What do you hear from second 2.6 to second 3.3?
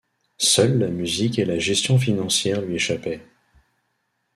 lui échappaient.